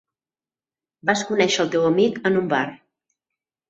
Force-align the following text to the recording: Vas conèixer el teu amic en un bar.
Vas 1.11 1.23
conèixer 1.33 1.63
el 1.67 1.71
teu 1.79 1.87
amic 1.93 2.21
en 2.33 2.43
un 2.45 2.53
bar. 2.59 2.67